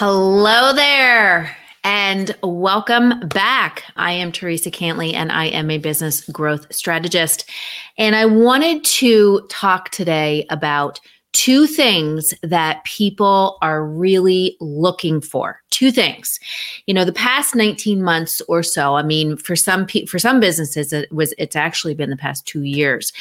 [0.00, 3.82] Hello there and welcome back.
[3.96, 7.50] I am Teresa Cantley and I am a business growth strategist.
[7.98, 11.00] And I wanted to talk today about
[11.32, 15.60] two things that people are really looking for.
[15.70, 16.38] Two things.
[16.86, 20.38] You know, the past 19 months or so, I mean, for some pe- for some
[20.38, 23.12] businesses it was it's actually been the past 2 years.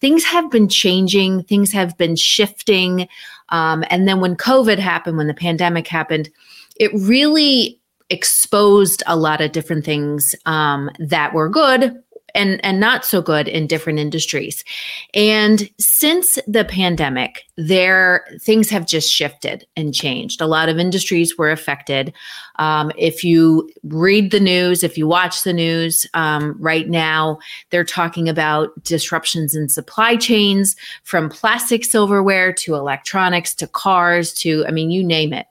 [0.00, 3.08] Things have been changing, things have been shifting.
[3.50, 6.30] Um, and then when COVID happened, when the pandemic happened,
[6.78, 12.02] it really exposed a lot of different things um, that were good
[12.36, 14.64] and and not so good in different industries.
[15.14, 20.40] And since the pandemic, there things have just shifted and changed.
[20.40, 22.12] A lot of industries were affected.
[22.56, 27.38] Um, if you read the news, if you watch the news um, right now,
[27.70, 34.64] they're talking about disruptions in supply chains from plastic silverware to electronics to cars to
[34.66, 35.46] I mean you name it.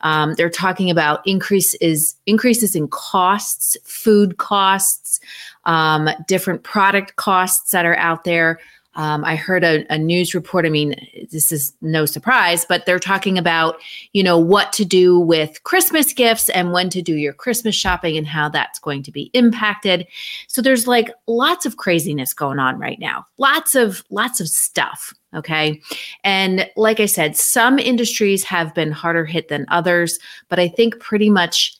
[0.00, 5.20] Um, they're talking about increases increases in costs, food costs
[5.66, 8.58] um, different product costs that are out there.
[8.96, 10.64] Um, I heard a, a, news report.
[10.64, 10.94] I mean,
[11.32, 13.80] this is no surprise, but they're talking about,
[14.12, 18.16] you know, what to do with Christmas gifts and when to do your Christmas shopping
[18.16, 20.06] and how that's going to be impacted.
[20.46, 23.26] So there's like lots of craziness going on right now.
[23.36, 25.12] Lots of lots of stuff.
[25.34, 25.80] Okay.
[26.22, 31.00] And like I said, some industries have been harder hit than others, but I think
[31.00, 31.76] pretty much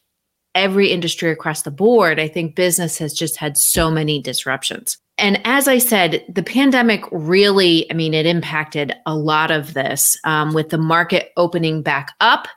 [0.55, 4.99] every industry across the board, I think business has just had so many disruptions.
[5.17, 10.17] And as I said, the pandemic really, I mean, it impacted a lot of this
[10.25, 12.49] um, with the market opening back up,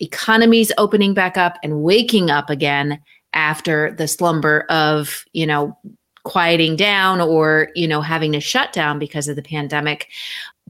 [0.00, 3.00] economies opening back up, and waking up again
[3.32, 5.76] after the slumber of, you know,
[6.24, 10.08] quieting down or, you know, having to shut down because of the pandemic.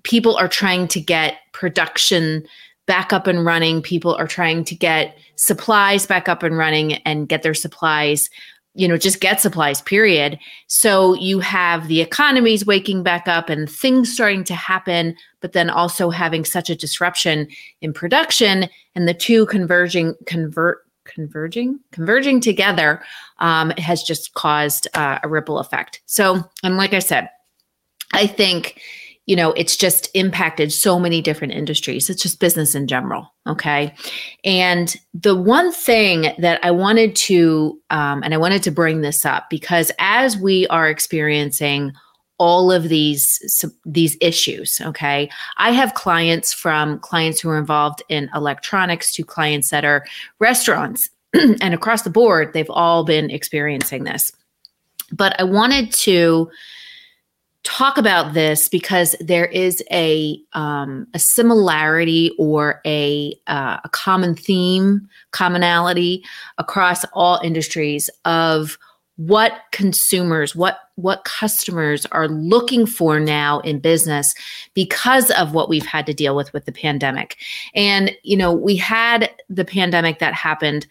[0.02, 2.44] People are trying to get production
[2.86, 3.82] back up and running.
[3.82, 8.28] People are trying to get supplies back up and running and get their supplies,
[8.74, 10.38] you know, just get supplies, period.
[10.66, 15.70] So you have the economies waking back up and things starting to happen, but then
[15.70, 17.48] also having such a disruption
[17.80, 23.02] in production and the two converging, convert, converging converging together
[23.38, 27.28] um, has just caused uh, a ripple effect so and like i said
[28.12, 28.80] i think
[29.26, 32.10] you know, it's just impacted so many different industries.
[32.10, 33.32] It's just business in general.
[33.46, 33.94] Okay.
[34.44, 39.24] And the one thing that I wanted to, um, and I wanted to bring this
[39.24, 41.92] up because as we are experiencing
[42.38, 48.28] all of these these issues okay i have clients from clients who are involved in
[48.34, 50.04] electronics to clients that are
[50.40, 54.32] restaurants and across the board they've all been experiencing this
[55.12, 56.50] but i wanted to
[57.64, 64.36] talk about this because there is a um, a similarity or a uh, a common
[64.36, 66.22] theme, commonality
[66.58, 68.78] across all industries of
[69.16, 74.34] what consumers, what what customers are looking for now in business
[74.74, 77.36] because of what we've had to deal with with the pandemic.
[77.74, 80.86] And you know, we had the pandemic that happened.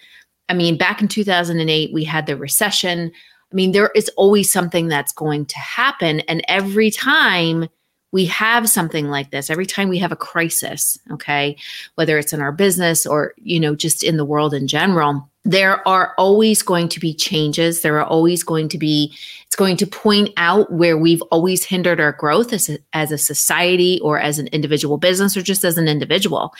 [0.50, 3.12] I mean, back in 2008, we had the recession.
[3.53, 6.21] I mean, there is always something that's going to happen.
[6.21, 7.69] And every time
[8.11, 11.55] we have something like this, every time we have a crisis, okay,
[11.95, 15.87] whether it's in our business or, you know, just in the world in general, there
[15.87, 17.81] are always going to be changes.
[17.81, 19.15] There are always going to be,
[19.45, 23.17] it's going to point out where we've always hindered our growth as a, as a
[23.17, 26.53] society or as an individual business or just as an individual,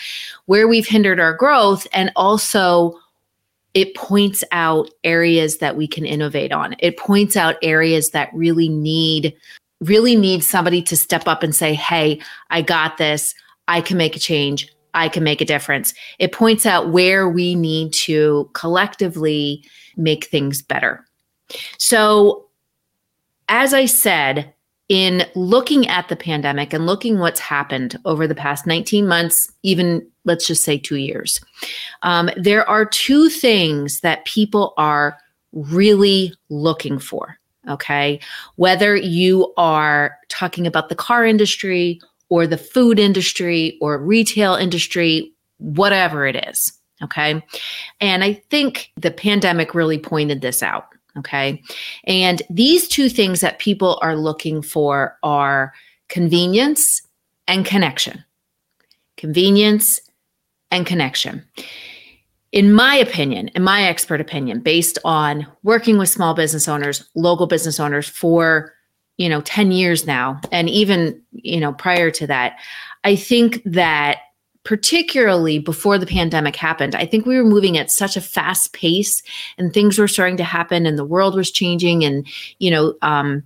[0.46, 3.00] where we've hindered our growth and also
[3.74, 6.76] it points out areas that we can innovate on.
[6.80, 9.36] It points out areas that really need
[9.82, 13.36] really need somebody to step up and say, "Hey, I got this.
[13.68, 14.70] I can make a change.
[14.94, 19.64] I can make a difference." It points out where we need to collectively
[19.98, 21.06] make things better.
[21.78, 22.46] So,
[23.50, 24.54] as I said,
[24.90, 30.06] in looking at the pandemic and looking what's happened over the past 19 months, even
[30.26, 31.40] let's just say two years,
[32.02, 35.18] um, there are two things that people are
[35.54, 37.38] really looking for.
[37.70, 38.20] Okay.
[38.56, 45.32] Whether you are talking about the car industry or the food industry or retail industry,
[45.60, 46.74] whatever it is.
[47.02, 47.42] Okay.
[48.02, 50.88] And I think the pandemic really pointed this out.
[51.18, 51.62] Okay.
[52.06, 55.74] And these two things that people are looking for are
[56.10, 57.02] convenience
[57.48, 58.24] and connection.
[59.18, 60.00] Convenience
[60.72, 61.44] and connection.
[62.52, 67.48] In my opinion, in my expert opinion, based on working with small business owners, local
[67.48, 68.74] business owners for,
[69.18, 72.60] you know, 10 years now, and even, you know, prior to that,
[73.04, 74.20] I think that
[74.64, 76.96] particularly before the pandemic happened.
[76.96, 79.22] I think we were moving at such a fast pace
[79.58, 82.26] and things were starting to happen and the world was changing and,
[82.60, 83.44] you know, um,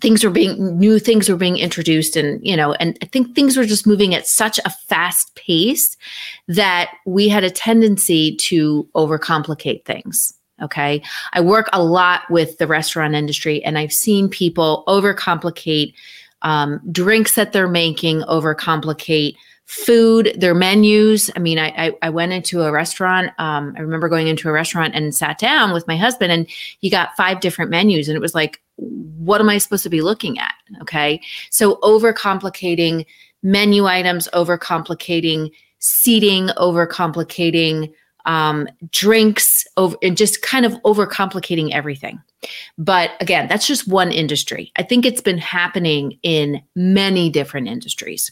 [0.00, 3.58] things were being new things were being introduced and you know and i think things
[3.58, 5.98] were just moving at such a fast pace
[6.48, 11.02] that we had a tendency to overcomplicate things okay
[11.34, 15.92] i work a lot with the restaurant industry and i've seen people overcomplicate
[16.40, 19.36] um, drinks that they're making overcomplicate
[19.72, 21.30] food, their menus.
[21.34, 23.30] I mean, I, I, I went into a restaurant.
[23.38, 26.46] Um, I remember going into a restaurant and sat down with my husband, and
[26.80, 30.02] he got five different menus, and it was like, what am I supposed to be
[30.02, 30.52] looking at?
[30.82, 33.06] Okay, so overcomplicating
[33.42, 37.92] menu items, overcomplicating seating, overcomplicating
[38.26, 42.20] um, drinks, over and just kind of overcomplicating everything.
[42.76, 44.70] But again, that's just one industry.
[44.76, 48.30] I think it's been happening in many different industries.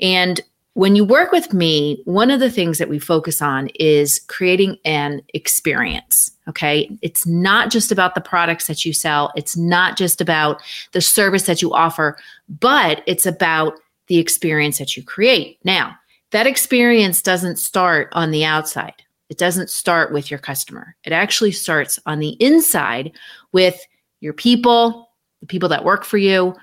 [0.00, 0.40] And
[0.74, 4.78] when you work with me, one of the things that we focus on is creating
[4.84, 6.30] an experience.
[6.48, 6.90] Okay.
[7.02, 11.44] It's not just about the products that you sell, it's not just about the service
[11.44, 12.16] that you offer,
[12.48, 13.74] but it's about
[14.06, 15.58] the experience that you create.
[15.62, 15.94] Now,
[16.30, 20.96] that experience doesn't start on the outside, it doesn't start with your customer.
[21.04, 23.12] It actually starts on the inside
[23.52, 23.78] with
[24.20, 25.10] your people,
[25.40, 26.54] the people that work for you,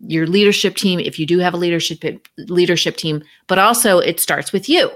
[0.00, 4.52] your leadership team if you do have a leadership leadership team but also it starts
[4.52, 4.90] with you.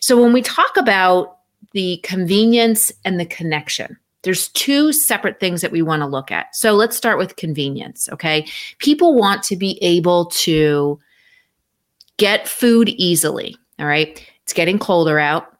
[0.00, 1.38] So when we talk about
[1.72, 6.54] the convenience and the connection there's two separate things that we want to look at.
[6.54, 8.46] So let's start with convenience okay?
[8.78, 10.98] People want to be able to
[12.16, 14.24] get food easily all right?
[14.44, 15.51] It's getting colder out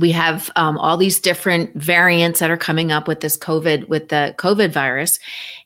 [0.00, 4.08] we have um, all these different variants that are coming up with this COVID, with
[4.08, 5.18] the COVID virus.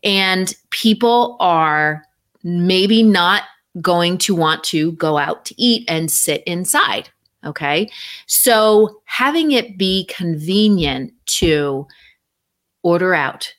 [0.02, 2.04] And people are
[2.42, 3.44] maybe not
[3.80, 7.08] going to want to go out to eat and sit inside.
[7.44, 7.90] Okay.
[8.26, 11.86] So having it be convenient to
[12.82, 13.52] order out,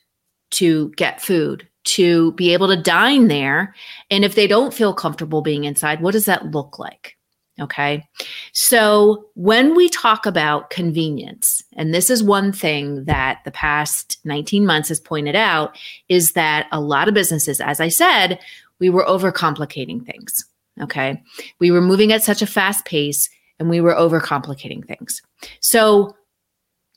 [0.52, 3.74] to get food, to be able to dine there.
[4.10, 7.15] And if they don't feel comfortable being inside, what does that look like?
[7.60, 8.06] Okay.
[8.52, 14.66] So when we talk about convenience, and this is one thing that the past 19
[14.66, 18.38] months has pointed out, is that a lot of businesses, as I said,
[18.78, 20.44] we were overcomplicating things.
[20.82, 21.22] Okay.
[21.58, 25.22] We were moving at such a fast pace and we were overcomplicating things.
[25.60, 26.14] So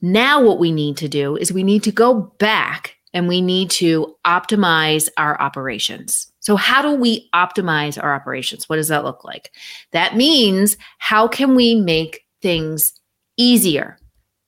[0.02, 3.70] now what we need to do is we need to go back and we need
[3.72, 6.29] to optimize our operations.
[6.40, 8.68] So, how do we optimize our operations?
[8.70, 9.52] What does that look like?
[9.92, 12.94] That means how can we make things
[13.38, 13.98] easier,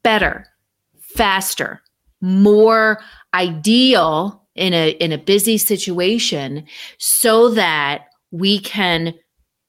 [0.04, 0.46] better,
[1.00, 1.82] faster,
[2.22, 3.00] more
[3.34, 6.66] ideal in a in a busy situation
[6.98, 9.14] so that we can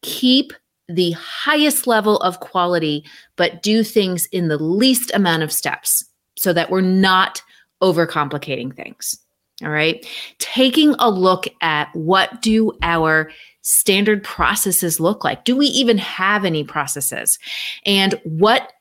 [0.02, 0.52] keep
[0.88, 3.04] the highest level of quality
[3.36, 6.04] but do things in the least amount of steps
[6.36, 7.42] so that we're not
[7.82, 9.18] overcomplicating things.
[9.62, 10.04] All right.
[10.38, 13.30] Taking a look at what do our
[13.62, 15.44] standard processes look like?
[15.44, 17.38] Do we even have any processes?
[17.86, 18.72] And what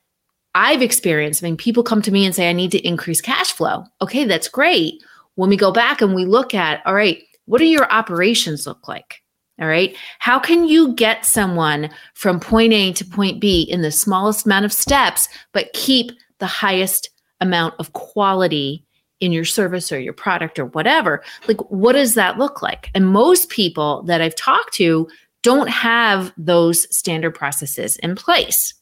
[0.54, 3.52] I've experienced, I mean, people come to me and say, I need to increase cash
[3.52, 3.84] flow.
[4.00, 5.02] Okay, that's great.
[5.36, 8.86] When we go back and we look at, all right, what do your operations look
[8.88, 9.22] like?
[9.60, 9.96] All right.
[10.18, 14.64] How can you get someone from point A to point B in the smallest amount
[14.64, 17.10] of steps, but keep the highest
[17.40, 18.84] amount of quality
[19.22, 22.90] in your service or your product or whatever like what does that look like?
[22.94, 25.08] And most people that i've talked to
[25.42, 28.74] don't have those standard processes in place.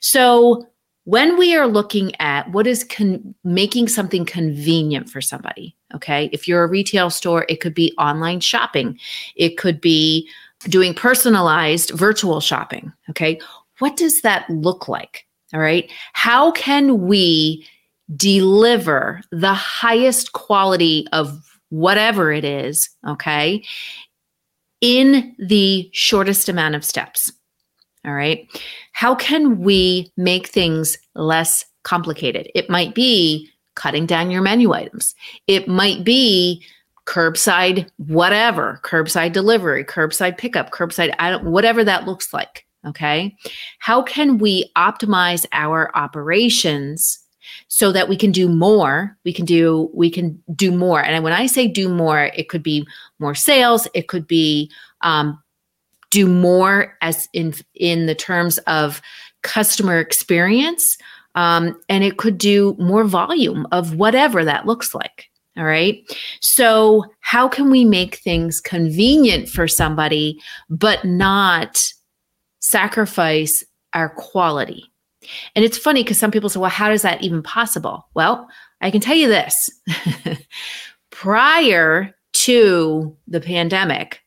[0.00, 0.66] So
[1.04, 6.28] when we are looking at what is con- making something convenient for somebody okay?
[6.32, 8.98] If you're a retail store it could be online shopping.
[9.34, 10.28] It could be
[10.64, 13.40] doing personalized virtual shopping okay?
[13.78, 15.90] What does that look like all right?
[16.12, 17.66] How can we
[18.16, 23.64] deliver the highest quality of whatever it is, okay,
[24.80, 27.32] in the shortest amount of steps.
[28.04, 28.48] All right.
[28.92, 32.50] How can we make things less complicated?
[32.54, 35.14] It might be cutting down your menu items,
[35.46, 36.62] it might be
[37.06, 43.34] curbside whatever curbside delivery curbside pickup curbside i don't whatever that looks like okay
[43.80, 47.18] how can we optimize our operations
[47.72, 51.32] so that we can do more we can do we can do more and when
[51.32, 52.86] i say do more it could be
[53.18, 54.70] more sales it could be
[55.02, 55.40] um,
[56.10, 59.00] do more as in in the terms of
[59.42, 60.98] customer experience
[61.36, 66.08] um, and it could do more volume of whatever that looks like all right.
[66.40, 71.82] So, how can we make things convenient for somebody, but not
[72.60, 74.84] sacrifice our quality.
[75.54, 78.08] And it's funny because some people say, well, how is that even possible?
[78.14, 78.48] Well,
[78.80, 79.70] I can tell you this
[81.10, 84.20] prior to the pandemic,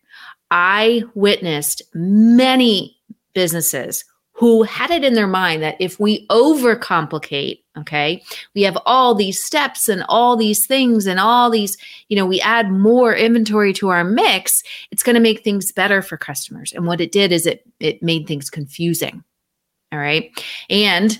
[0.51, 2.97] I witnessed many
[3.33, 8.21] businesses who had it in their mind that if we overcomplicate, okay,
[8.55, 11.77] we have all these steps and all these things and all these,
[12.09, 16.01] you know, we add more inventory to our mix, it's going to make things better
[16.01, 16.73] for customers.
[16.73, 19.23] And what it did is it it made things confusing.
[19.93, 20.31] All right.
[20.71, 21.17] And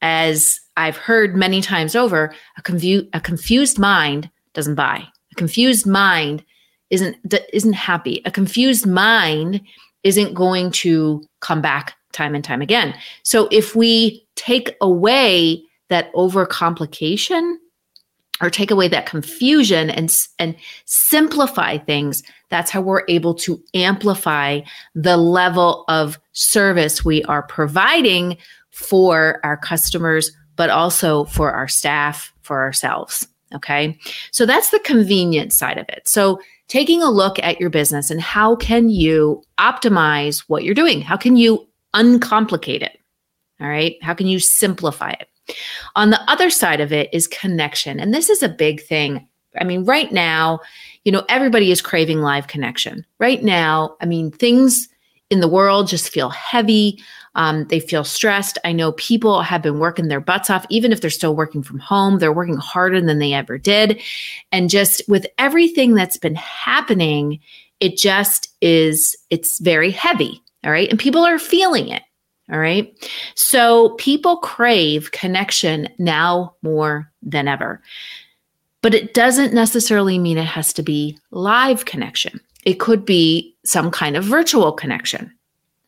[0.00, 5.04] as I've heard many times over, a, confu- a confused mind doesn't buy.
[5.32, 6.42] A confused mind
[6.90, 7.16] isn't
[7.52, 8.22] isn't happy.
[8.24, 9.60] A confused mind
[10.04, 12.94] isn't going to come back time and time again.
[13.24, 17.56] So if we take away that overcomplication
[18.44, 24.60] or take away that confusion and and simplify things, that's how we're able to amplify
[24.94, 28.36] the level of service we are providing
[28.70, 33.26] for our customers, but also for our staff, for ourselves.
[33.54, 33.98] Okay.
[34.30, 36.06] So that's the convenience side of it.
[36.06, 41.00] So taking a look at your business and how can you optimize what you're doing?
[41.00, 42.98] How can you uncomplicate it?
[43.58, 43.96] All right.
[44.02, 45.28] How can you simplify it?
[45.96, 48.00] On the other side of it is connection.
[48.00, 49.28] And this is a big thing.
[49.60, 50.60] I mean, right now,
[51.04, 53.04] you know, everybody is craving live connection.
[53.18, 54.88] Right now, I mean, things
[55.30, 57.02] in the world just feel heavy.
[57.34, 58.58] Um, they feel stressed.
[58.64, 61.78] I know people have been working their butts off, even if they're still working from
[61.78, 64.00] home, they're working harder than they ever did.
[64.52, 67.40] And just with everything that's been happening,
[67.80, 70.42] it just is, it's very heavy.
[70.64, 70.88] All right.
[70.88, 72.02] And people are feeling it.
[72.52, 72.92] All right.
[73.34, 77.82] So people crave connection now more than ever.
[78.82, 82.38] But it doesn't necessarily mean it has to be live connection.
[82.64, 85.32] It could be some kind of virtual connection.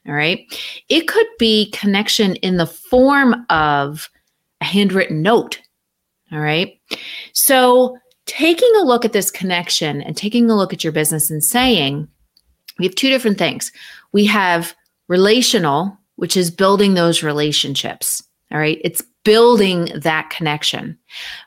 [0.08, 0.46] All right.
[0.88, 4.08] It could be connection in the form of
[4.60, 5.60] a handwritten note.
[6.32, 6.80] All right.
[7.34, 11.44] So taking a look at this connection and taking a look at your business and
[11.44, 12.08] saying,
[12.78, 13.72] we have two different things.
[14.12, 14.74] We have
[15.08, 18.22] relational, which is building those relationships.
[18.52, 18.80] All right.
[18.84, 20.98] It's building that connection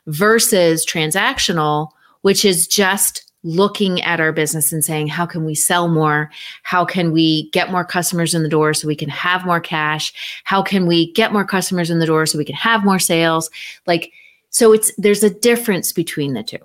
[0.06, 1.88] versus transactional,
[2.22, 6.30] which is just looking at our business and saying, how can we sell more?
[6.62, 10.12] How can we get more customers in the door so we can have more cash?
[10.44, 13.50] How can we get more customers in the door so we can have more sales?
[13.86, 14.12] Like,
[14.50, 16.58] so it's, there's a difference between the two.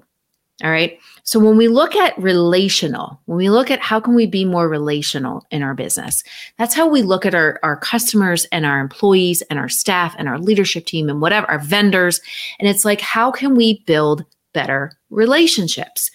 [0.64, 1.00] All right.
[1.24, 4.70] So when we look at relational, when we look at how can we be more
[4.70, 6.24] relational in our business,
[6.58, 10.30] that's how we look at our, our customers and our employees and our staff and
[10.30, 12.22] our leadership team and whatever, our vendors.
[12.60, 16.10] And it's like, how can we build better relationships?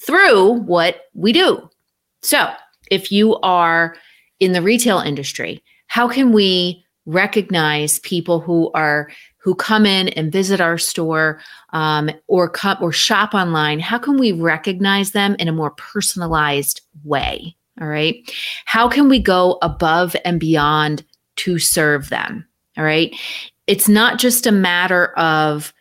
[0.00, 1.68] through what we do.
[2.22, 2.52] So,
[2.90, 3.96] if you are
[4.40, 9.10] in the retail industry, how can we recognize people who are
[9.42, 11.40] who come in and visit our store
[11.72, 13.80] um, or come or shop online?
[13.80, 17.56] How can we recognize them in a more personalized way?
[17.80, 18.16] All right.
[18.66, 21.04] How can we go above and beyond
[21.36, 22.46] to serve them?
[22.76, 23.14] All right.
[23.66, 25.72] It's not just a matter of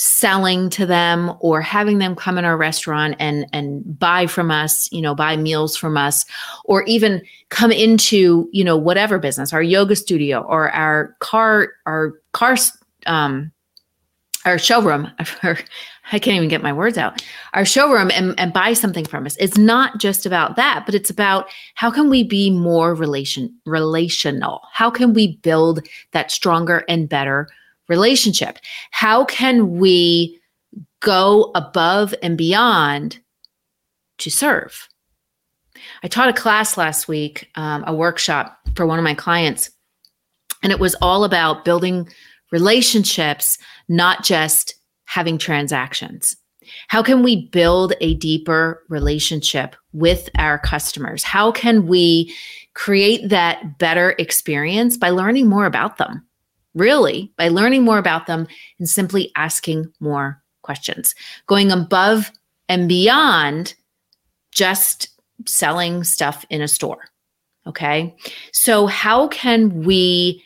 [0.00, 4.88] selling to them or having them come in our restaurant and and buy from us
[4.92, 6.24] you know buy meals from us
[6.66, 12.12] or even come into you know whatever business our yoga studio or our car our
[12.30, 12.56] car
[13.06, 13.50] um
[14.44, 15.10] our showroom.
[16.10, 17.22] I can't even get my words out.
[17.52, 19.36] Our showroom and, and buy something from us.
[19.38, 24.60] It's not just about that but it's about how can we be more relation relational?
[24.72, 27.48] How can we build that stronger and better
[27.88, 28.58] relationship?
[28.90, 30.40] How can we
[31.00, 33.18] go above and beyond
[34.18, 34.88] to serve?
[36.02, 39.70] I taught a class last week, um, a workshop for one of my clients,
[40.62, 42.08] and it was all about building
[42.50, 46.36] relationships, not just having transactions.
[46.88, 51.22] How can we build a deeper relationship with our customers?
[51.24, 52.34] How can we
[52.74, 56.27] create that better experience by learning more about them?
[56.78, 58.46] Really by learning more about them
[58.78, 61.14] and simply asking more questions,
[61.46, 62.32] going above
[62.68, 63.74] and beyond
[64.52, 65.08] just
[65.46, 67.04] selling stuff in a store.
[67.66, 68.16] Okay.
[68.52, 70.42] So, how can we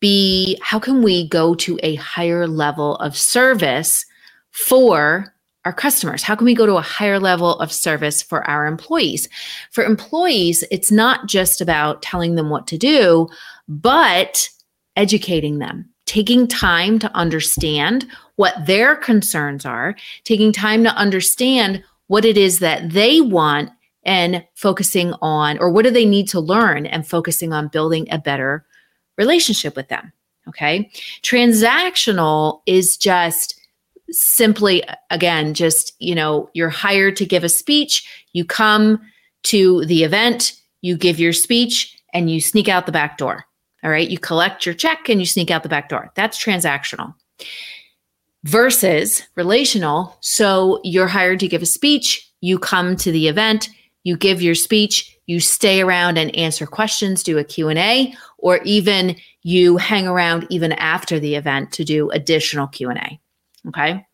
[0.00, 4.04] be, how can we go to a higher level of service
[4.50, 6.22] for our customers?
[6.22, 9.28] How can we go to a higher level of service for our employees?
[9.70, 13.28] For employees, it's not just about telling them what to do,
[13.68, 14.48] but
[14.96, 18.06] educating them, taking time to understand
[18.36, 19.94] what their concerns are,
[20.24, 23.70] taking time to understand what it is that they want
[24.04, 28.18] and focusing on, or what do they need to learn and focusing on building a
[28.18, 28.64] better
[29.16, 30.12] relationship with them.
[30.48, 30.90] Okay.
[31.22, 33.60] Transactional is just
[34.10, 39.00] simply, again, just, you know, you're hired to give a speech, you come
[39.44, 43.44] to the event, you give your speech, and you sneak out the back door.
[43.82, 44.08] All right.
[44.08, 46.12] You collect your check and you sneak out the back door.
[46.14, 47.14] That's transactional
[48.44, 50.16] versus relational.
[50.20, 53.68] So you're hired to give a speech, you come to the event,
[54.02, 59.16] you give your speech, you stay around and answer questions, do a Q&A, or even
[59.42, 63.20] you hang around even after the event to do additional Q&A.
[63.68, 64.06] Okay?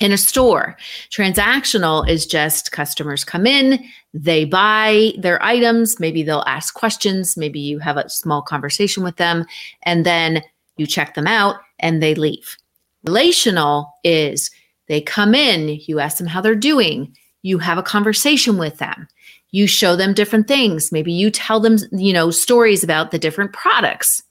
[0.00, 0.78] In a store,
[1.10, 7.60] transactional is just customers come in, they buy their items, maybe they'll ask questions, maybe
[7.60, 9.44] you have a small conversation with them,
[9.82, 10.42] and then
[10.78, 12.56] you check them out and they leave.
[13.04, 14.50] Relational is
[14.88, 19.06] they come in, you ask them how they're doing, you have a conversation with them,
[19.50, 23.52] you show them different things, maybe you tell them, you know, stories about the different
[23.52, 24.22] products.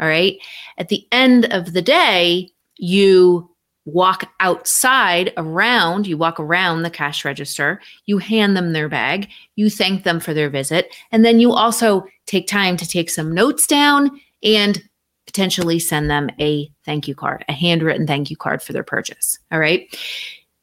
[0.00, 0.36] All right.
[0.78, 3.48] At the end of the day, you
[3.84, 9.68] walk outside around, you walk around the cash register, you hand them their bag, you
[9.68, 13.66] thank them for their visit, and then you also take time to take some notes
[13.66, 14.10] down
[14.42, 14.82] and
[15.26, 19.38] potentially send them a thank you card, a handwritten thank you card for their purchase.
[19.50, 19.88] All right.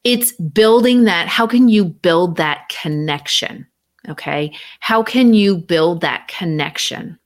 [0.03, 1.27] It's building that.
[1.27, 3.67] How can you build that connection?
[4.07, 4.53] Okay.
[4.79, 7.19] How can you build that connection?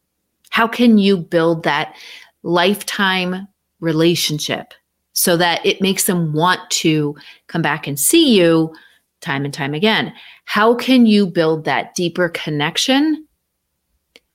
[0.49, 1.95] How can you build that
[2.41, 3.47] lifetime
[3.79, 4.73] relationship
[5.13, 7.15] so that it makes them want to
[7.47, 8.73] come back and see you
[9.21, 10.13] time and time again?
[10.45, 13.25] How can you build that deeper connection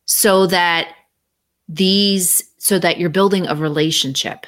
[0.07, 0.95] so that
[1.69, 4.47] these, so that you're building a relationship?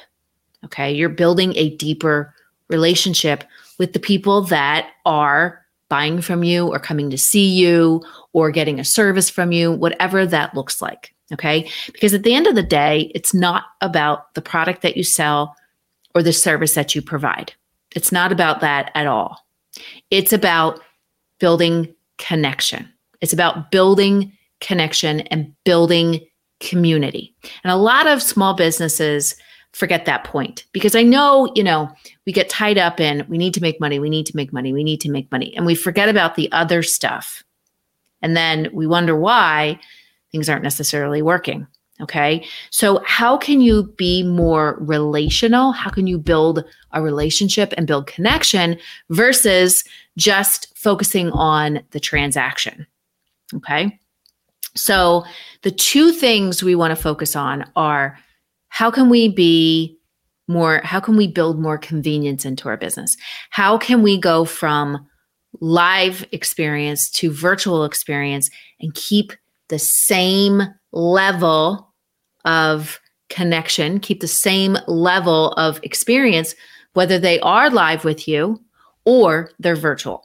[0.65, 0.91] Okay.
[0.91, 2.33] You're building a deeper
[2.69, 3.43] relationship
[3.77, 8.01] with the people that are buying from you or coming to see you
[8.33, 11.13] or getting a service from you, whatever that looks like.
[11.33, 11.69] Okay.
[11.91, 15.55] Because at the end of the day, it's not about the product that you sell
[16.15, 17.53] or the service that you provide.
[17.95, 19.45] It's not about that at all.
[20.09, 20.79] It's about
[21.39, 22.91] building connection.
[23.21, 26.25] It's about building connection and building
[26.59, 27.35] community.
[27.63, 29.35] And a lot of small businesses
[29.73, 31.89] forget that point because I know, you know,
[32.25, 34.73] we get tied up in we need to make money, we need to make money,
[34.73, 37.43] we need to make money, and we forget about the other stuff.
[38.21, 39.79] And then we wonder why
[40.31, 41.67] things aren't necessarily working.
[42.01, 42.45] Okay.
[42.71, 45.71] So, how can you be more relational?
[45.71, 48.77] How can you build a relationship and build connection
[49.09, 49.83] versus
[50.17, 52.87] just focusing on the transaction?
[53.53, 53.99] Okay.
[54.75, 55.25] So,
[55.61, 58.17] the two things we want to focus on are
[58.69, 59.97] how can we be
[60.47, 63.15] more, how can we build more convenience into our business?
[63.51, 65.07] How can we go from
[65.59, 69.33] live experience to virtual experience and keep
[69.67, 70.61] the same
[70.91, 71.90] level
[72.45, 72.99] of
[73.29, 76.53] connection, keep the same level of experience,
[76.93, 78.61] whether they are live with you
[79.05, 80.23] or they're virtual.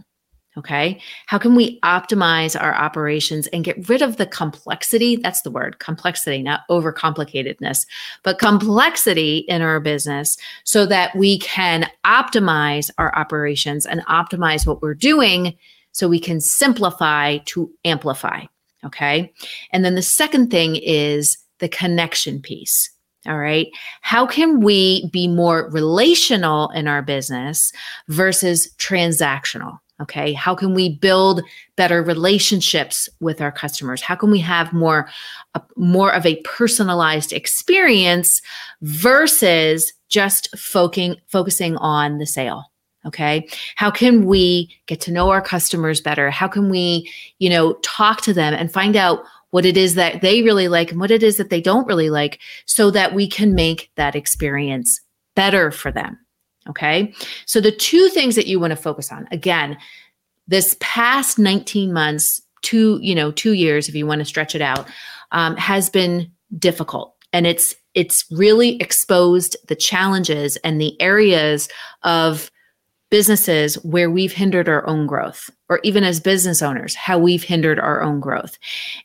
[0.58, 0.98] Okay.
[1.26, 5.16] How can we optimize our operations and get rid of the complexity?
[5.16, 7.86] That's the word complexity, not overcomplicatedness,
[8.22, 14.80] but complexity in our business so that we can optimize our operations and optimize what
[14.80, 15.54] we're doing
[15.92, 18.44] so we can simplify to amplify.
[18.82, 19.32] Okay.
[19.72, 22.90] And then the second thing is the connection piece.
[23.26, 23.68] All right.
[24.02, 27.72] How can we be more relational in our business
[28.08, 29.78] versus transactional?
[30.00, 30.34] Okay.
[30.34, 31.42] How can we build
[31.76, 34.02] better relationships with our customers?
[34.02, 35.08] How can we have more,
[35.54, 38.42] uh, more of a personalized experience
[38.82, 42.64] versus just focusing, focusing on the sale?
[43.06, 43.48] Okay.
[43.76, 46.30] How can we get to know our customers better?
[46.30, 50.20] How can we, you know, talk to them and find out what it is that
[50.20, 53.28] they really like and what it is that they don't really like so that we
[53.28, 55.00] can make that experience
[55.34, 56.18] better for them?
[56.68, 57.14] Okay.
[57.46, 59.76] So the two things that you want to focus on again,
[60.48, 64.62] this past 19 months, two, you know, two years, if you want to stretch it
[64.62, 64.88] out,
[65.32, 67.14] um, has been difficult.
[67.32, 71.68] And it's it's really exposed the challenges and the areas
[72.02, 72.50] of
[73.16, 77.80] businesses where we've hindered our own growth or even as business owners how we've hindered
[77.80, 78.58] our own growth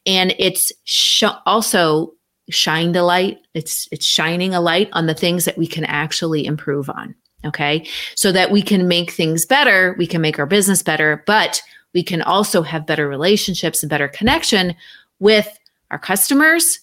[0.06, 2.12] and it's sh- also
[2.50, 6.46] shined a light it's it's shining a light on the things that we can actually
[6.46, 7.88] improve on Okay.
[8.16, 11.62] So that we can make things better, we can make our business better, but
[11.94, 14.76] we can also have better relationships and better connection
[15.20, 15.58] with
[15.90, 16.80] our customers,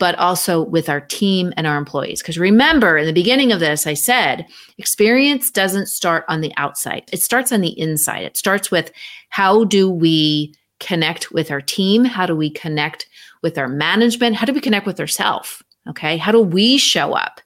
[0.00, 2.22] but also with our team and our employees.
[2.22, 4.46] Because remember, in the beginning of this, I said
[4.78, 8.24] experience doesn't start on the outside, it starts on the inside.
[8.24, 8.90] It starts with
[9.28, 12.04] how do we connect with our team?
[12.04, 13.06] How do we connect
[13.42, 14.36] with our management?
[14.36, 15.62] How do we connect with ourselves?
[15.88, 16.16] Okay.
[16.16, 17.40] How do we show up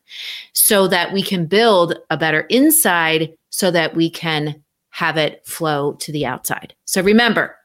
[0.53, 5.95] so that we can build a better inside so that we can have it flow
[5.95, 6.75] to the outside?
[6.85, 7.57] So remember,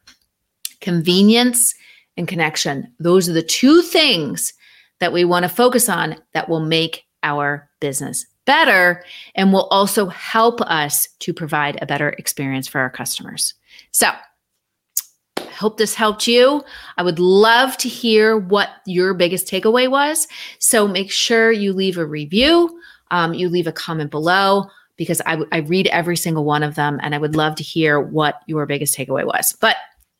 [0.80, 1.74] convenience
[2.16, 2.92] and connection.
[2.98, 4.52] Those are the two things
[5.00, 10.06] that we want to focus on that will make our business better and will also
[10.06, 13.54] help us to provide a better experience for our customers.
[13.90, 14.08] So,
[15.36, 16.62] I hope this helped you.
[16.96, 20.26] I would love to hear what your biggest takeaway was.
[20.58, 25.30] So, make sure you leave a review, um, you leave a comment below because I,
[25.30, 28.42] w- I read every single one of them and I would love to hear what
[28.46, 29.56] your biggest takeaway was.
[29.60, 29.76] But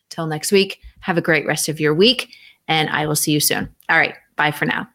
[0.09, 2.31] till next week, have a great rest of your week
[2.67, 3.69] and I will see you soon.
[3.89, 4.89] All right, bye for now.